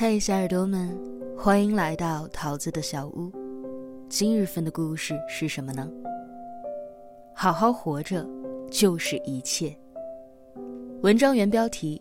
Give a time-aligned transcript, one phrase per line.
[0.00, 0.96] 嘿，小耳朵们，
[1.36, 3.32] 欢迎来到桃子的小屋。
[4.08, 5.90] 今日份的故事是什么呢？
[7.34, 8.24] 好好活着
[8.70, 9.76] 就是一切。
[11.02, 12.00] 文章原标题：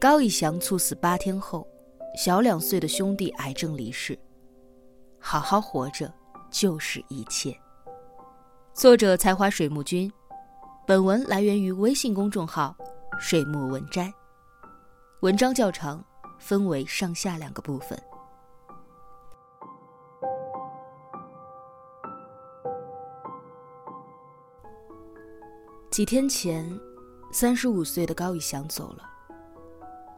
[0.00, 1.68] 高以翔猝死八天后，
[2.16, 4.18] 小两岁的兄弟癌症离世。
[5.18, 6.10] 好好活着
[6.50, 7.54] 就是一切。
[8.72, 10.10] 作者：才华水木君。
[10.86, 12.74] 本文来源于微信公众号
[13.20, 14.10] “水木文摘”。
[15.20, 16.02] 文章较长。
[16.40, 17.96] 分为上下两个部分。
[25.90, 26.66] 几天前，
[27.30, 29.08] 三十五岁的高以翔走了，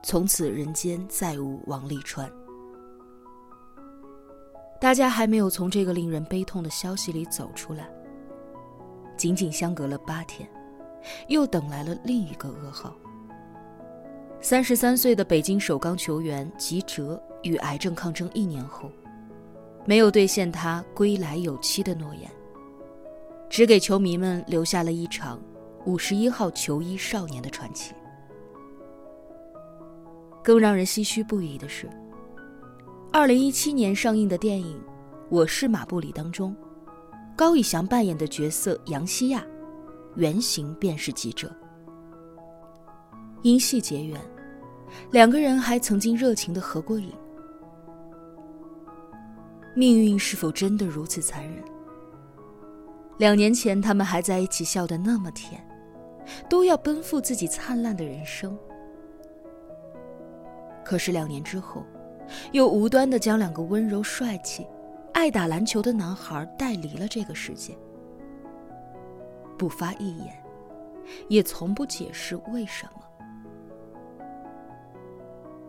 [0.02, 2.30] 从此人间再无王沥川。
[4.80, 7.90] 大家还没有从这个令人悲痛的消息里走出来，
[9.16, 10.48] 仅仅相隔了八天，
[11.28, 12.94] 又等来了另一个噩耗。
[14.44, 18.90] 三十三岁的北京首钢球员吉喆与癌症抗争一年后，
[19.86, 22.28] 没有兑现他归来有期的诺言，
[23.48, 25.40] 只给球迷们留下了一场
[25.84, 27.94] 五十一号球衣少年的传奇。
[30.42, 31.88] 更让人唏嘘不已的是，
[33.12, 34.76] 二零一七年上映的电影
[35.30, 36.52] 《我是马布里》当中，
[37.36, 39.46] 高以翔扮演的角色杨希亚，
[40.16, 41.48] 原型便是吉喆。
[43.42, 44.20] 因戏结缘，
[45.10, 47.12] 两个人还曾经热情的合过影。
[49.74, 51.62] 命运是否真的如此残忍？
[53.18, 55.64] 两年前他们还在一起笑得那么甜，
[56.48, 58.56] 都要奔赴自己灿烂的人生。
[60.84, 61.84] 可是两年之后，
[62.52, 64.66] 又无端的将两个温柔帅气、
[65.12, 67.76] 爱打篮球的男孩带离了这个世界，
[69.56, 70.44] 不发一言，
[71.28, 73.02] 也从不解释为什么。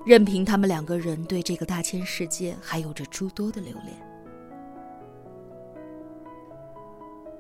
[0.06, 3.96] 任凭他们两个人对这个大千世界还有着诸多的留恋。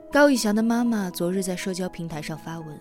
[0.09, 2.79] 高以翔的妈妈昨日在社交平台上发文，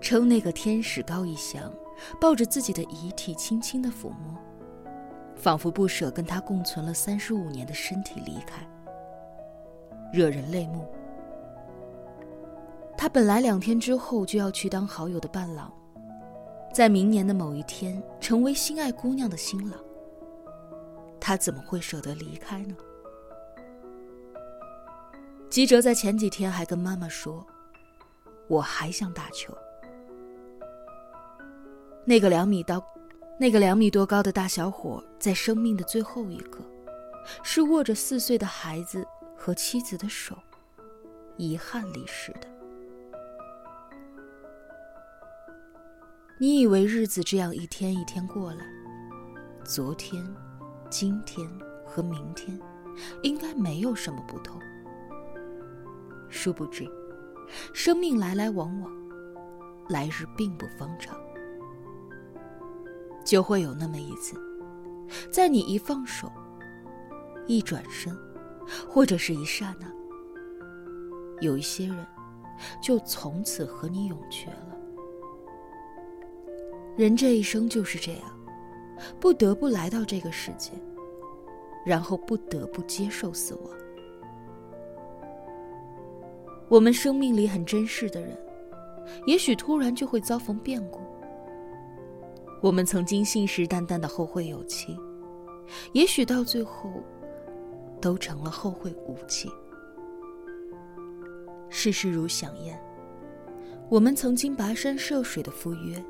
[0.00, 1.72] 称那个天使高以翔
[2.20, 4.36] 抱着自己的遗体轻轻的抚摸，
[5.34, 8.64] 仿佛不舍跟他共存了三十五年的身体离开，
[10.12, 10.86] 惹人泪目。
[12.96, 15.72] 他本来两天之后就要去当好友的伴郎。
[16.72, 19.78] 在明年的某一天，成为心爱姑娘的新郎，
[21.18, 22.76] 他怎么会舍得离开呢？
[25.50, 27.44] 吉喆在前几天还跟妈妈说
[28.48, 29.52] ：“我还想打球。”
[32.04, 32.84] 那个两米到，
[33.40, 36.60] 那个两米多高的大小伙，在生命的最后一刻，
[37.42, 39.04] 是握着四岁的孩子
[39.36, 40.36] 和妻子的手，
[41.36, 42.57] 遗憾离世的。
[46.40, 48.64] 你以为日子这样一天一天过来，
[49.64, 50.24] 昨天、
[50.88, 51.44] 今天
[51.84, 52.56] 和明天
[53.24, 54.56] 应该没有什么不同。
[56.28, 56.88] 殊不知，
[57.74, 58.92] 生命来来往往，
[59.88, 61.18] 来日并不方长。
[63.24, 64.40] 就会有那么一次，
[65.32, 66.30] 在你一放手、
[67.48, 68.16] 一转身，
[68.88, 69.88] 或者是一刹那，
[71.40, 72.06] 有一些人
[72.80, 74.77] 就从此和你永绝了。
[76.98, 78.22] 人这一生就是这样，
[79.20, 80.72] 不得不来到这个世界，
[81.86, 83.70] 然后不得不接受死亡。
[86.68, 88.36] 我们生命里很珍视的人，
[89.26, 90.98] 也许突然就会遭逢变故。
[92.60, 94.98] 我们曾经信誓旦旦的后会有期，
[95.92, 96.90] 也许到最后，
[98.00, 99.48] 都成了后会无期。
[101.68, 102.76] 世事如响宴，
[103.88, 106.04] 我们曾经跋山涉水的赴约。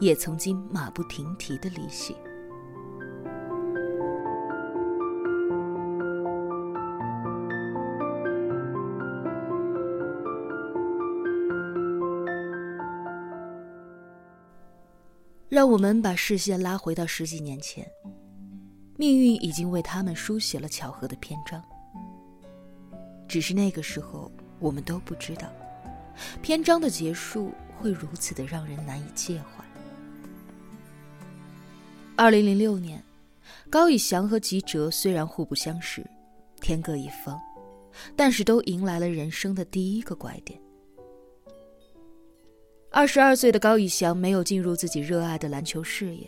[0.00, 2.14] 也曾经马不停蹄的离席。
[15.48, 17.90] 让我们把视线拉回到十几年前，
[18.98, 21.62] 命运已经为他们书写了巧合的篇章。
[23.26, 25.48] 只是那个时候，我们都不知道，
[26.42, 29.55] 篇章的结束会如此的让人难以介怀。
[32.18, 33.02] 二零零六年，
[33.68, 36.02] 高以翔和吉喆虽然互不相识，
[36.62, 37.38] 天各一方，
[38.16, 40.58] 但是都迎来了人生的第一个拐点。
[42.90, 46.26] 二十二岁的高以翔没有进入自己热爱的篮球事业，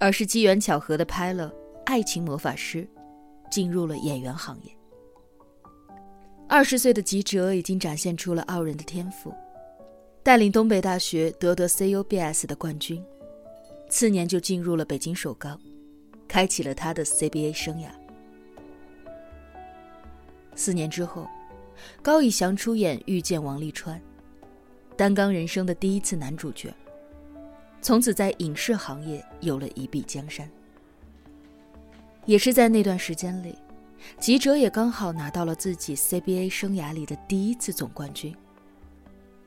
[0.00, 1.50] 而是机缘巧合的拍了
[1.84, 2.82] 《爱情魔法师》，
[3.50, 4.72] 进入了演员行业。
[6.48, 9.34] 二十岁的吉喆已经展现出了傲人的天赋，
[10.22, 13.04] 带领东北大学夺得 CUBS 的冠军。
[13.88, 15.58] 次年就进入了北京首钢，
[16.28, 17.88] 开启了他的 CBA 生涯。
[20.54, 21.26] 四年之后，
[22.02, 23.98] 高以翔出演《遇见王沥川》，
[24.96, 26.74] 担纲人生的第一次男主角，
[27.80, 30.48] 从此在影视行业有了一笔江山。
[32.26, 33.56] 也是在那段时间里，
[34.20, 38.36] 吉喆也刚好拿到了自己 CBA 生涯里的第一次总冠军。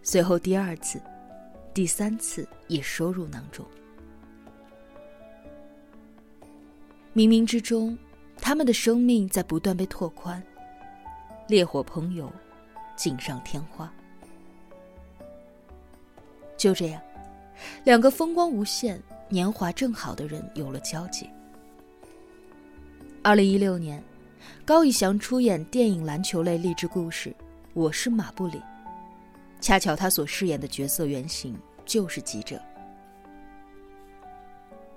[0.01, 0.99] 随后第二次、
[1.75, 3.63] 第三次也收入囊中。
[7.13, 7.97] 冥冥之中，
[8.37, 10.41] 他们的生命在不断被拓宽，
[11.47, 12.31] 烈火烹油，
[12.95, 13.91] 锦上添花。
[16.55, 17.01] 就这样，
[17.83, 21.29] 两个风光无限、年华正好的人有了交集。
[23.21, 24.01] 二零一六年，
[24.63, 27.29] 高以翔出演电影篮球类励志故事
[27.73, 28.57] 《我是马布里》，
[29.59, 32.57] 恰巧他所饰演的角色原型就是记者。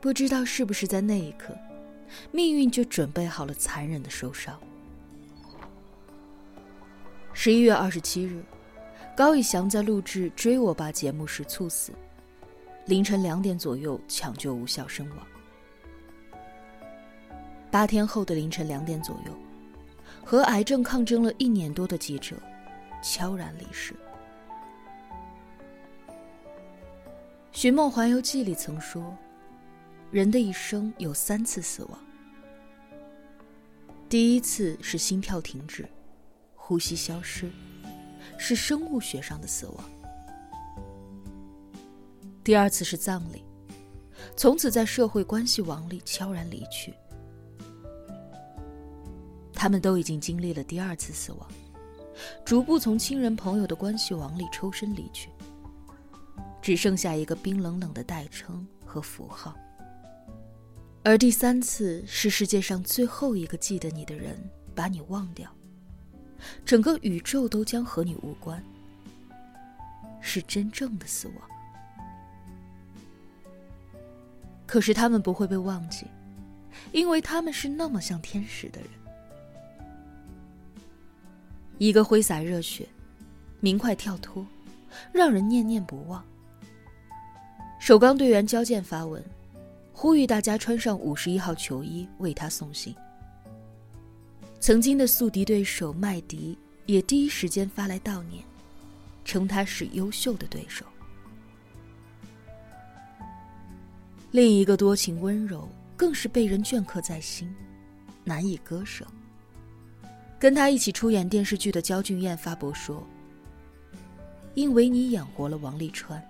[0.01, 1.53] 不知道是不是在那一刻。
[2.31, 4.59] 命运就准备好了残忍的收梢。
[7.33, 8.45] 十一月二十七日，
[9.17, 11.93] 高以翔在录制《追我吧》节目时猝死，
[12.87, 15.19] 凌晨两点左右抢救无效身亡。
[17.71, 19.33] 八天后的凌晨两点左右，
[20.25, 22.37] 和癌症抗争了一年多的记者
[23.03, 23.95] 悄然离世。
[27.51, 29.17] 《寻梦环游记》里曾说。
[30.11, 31.99] 人的一生有三次死亡。
[34.09, 35.89] 第一次是心跳停止，
[36.55, 37.51] 呼吸消失，
[38.39, 39.85] 是生物学上的死亡。
[42.45, 43.43] 第二次是葬礼，
[44.37, 46.95] 从此在社会关系网里悄然离去。
[49.53, 51.49] 他们都已经经历了第二次死亡，
[52.45, 55.31] 逐步从亲人朋友的关系网里抽身离去，
[56.61, 59.57] 只剩下一个冰冷冷的代称和符号。
[61.07, 64.39] 而第三次是世界上最后一个记得你的人
[64.75, 65.55] 把你忘掉，
[66.65, 68.65] 整个宇宙都将和你无关，
[70.23, 71.37] 是真正的死亡。
[74.65, 76.07] 可是他们不会被忘记，
[76.91, 78.91] 因为他们是那么像天使的人。
[81.77, 82.89] 一个挥洒热血，
[83.61, 84.45] 明快跳脱，
[85.13, 86.25] 让人念念不忘。
[87.79, 89.23] 首钢队员交剑发文。
[89.97, 92.95] 呼吁大家穿上五十一号球衣为他送行。
[94.61, 98.45] 曾经的宿敌对手麦迪也第一时间发来悼念，
[99.25, 100.85] 称他是优秀的对手。
[104.33, 107.55] 另一个多情温柔，更是被人镌刻在心，
[108.25, 109.07] 难以割舍。
[110.41, 113.07] 跟他一起出演电视剧的焦俊艳发博说
[114.55, 116.23] ：“因为你养活了王沥川，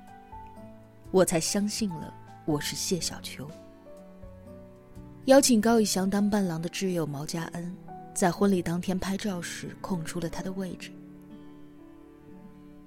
[1.10, 2.14] 我才相信了。”
[2.46, 3.50] 我是谢小秋。
[5.24, 7.74] 邀请高以翔当伴郎的挚友毛佳恩，
[8.12, 10.90] 在婚礼当天拍照时空出了他的位置，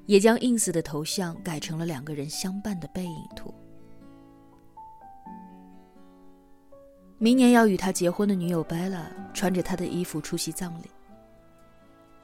[0.05, 3.51] 也将 ins 的头像改成了两个人相伴的背影图。
[7.17, 10.91] 明年要与他结婚的女友 Bella 穿着他的衣服出席葬礼，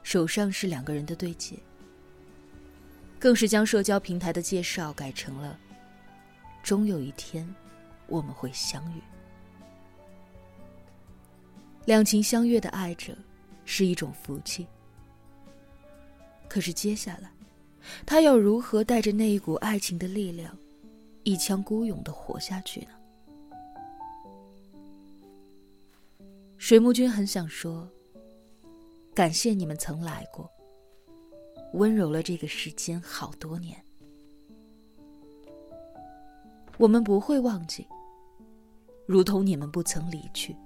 [0.04, 1.58] 手上是两个人的对戒，
[3.18, 5.58] 更是将社交平台的介绍改成了。
[6.64, 7.46] 终有一天，
[8.06, 9.02] 我们会相遇。
[11.84, 13.14] 两情相悦的爱着，
[13.66, 14.66] 是一种福气。
[16.48, 17.30] 可是接下来，
[18.06, 20.56] 他要如何带着那一股爱情的力量，
[21.22, 22.94] 一腔孤勇的活下去呢？
[26.56, 27.86] 水木君很想说
[29.14, 30.50] ：“感谢你们曾来过，
[31.74, 33.78] 温柔了这个世间好多年。”
[36.76, 37.86] 我们不会忘记，
[39.06, 40.56] 如同你们不曾离去。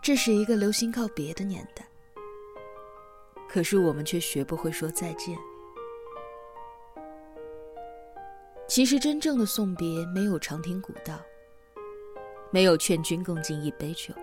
[0.00, 1.84] 这是一个流行告别的年代，
[3.48, 5.38] 可是我们却学不会说再见。
[8.66, 11.20] 其实，真正的送别没有长亭古道。
[12.52, 14.14] 没有劝君共敬一杯酒，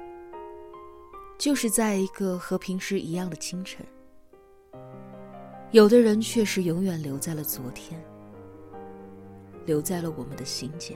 [1.38, 3.84] 就是在一个和平时一样的清晨。
[5.72, 8.00] 有的人确实永远留在了昨天，
[9.66, 10.96] 留在了我们的心间。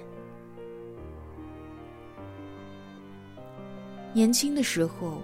[4.13, 5.19] 年轻的时候，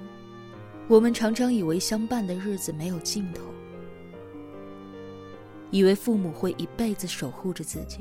[0.87, 3.43] 我们常常以为相伴的日子没有尽头，
[5.69, 7.99] 以为父母会一辈子守护着自己。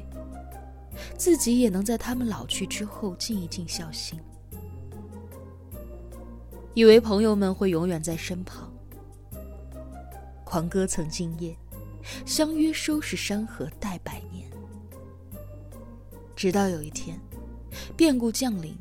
[1.17, 4.19] 自己也能在他们老去之后尽一尽孝心。
[6.75, 8.73] 以为朋友们会永远在身旁。
[10.45, 11.57] 狂歌曾今夜，
[12.25, 14.49] 相约收拾山河待百年。
[16.37, 17.21] 直到有一天，
[17.97, 18.77] 变故降临，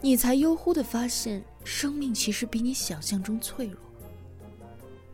[0.00, 3.78] 你才悠忽的发现，生命其实比你想象中脆弱，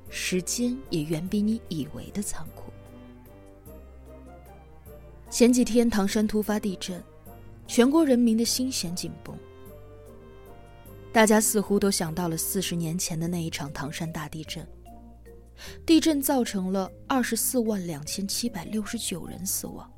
[0.09, 2.72] 时间也远比你以为的残酷。
[5.33, 7.03] 前几天唐山突发地震，
[7.67, 9.35] 全国人民的心弦紧绷。
[11.11, 14.67] 大家似乎都想到了四十年前的那一场唐山大地震。
[15.87, 19.91] 地震造成了二十四万两千七百六十九人死亡，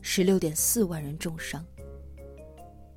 [0.00, 1.62] 十六点四万人重伤，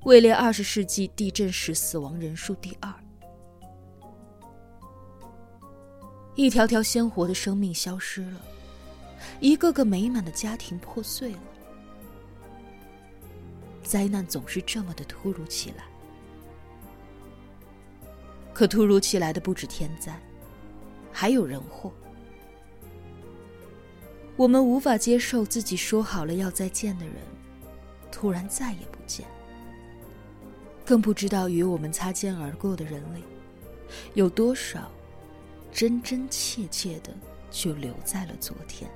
[0.04, 2.90] 位列二十世纪地震时死亡人数第二。
[6.34, 8.40] 一条条鲜活的生命消失了，
[9.40, 11.42] 一个个美满的家庭破碎了。
[13.82, 15.84] 灾难总是这么的突如其来。
[18.52, 20.20] 可突如其来的不止天灾，
[21.12, 21.92] 还有人祸。
[24.36, 27.14] 我们无法接受自己说好了要再见的人，
[28.10, 29.26] 突然再也不见。
[30.84, 33.22] 更不知道与我们擦肩而过的人里，
[34.14, 34.90] 有多少
[35.72, 37.14] 真真切切的
[37.50, 38.90] 就留在了昨天。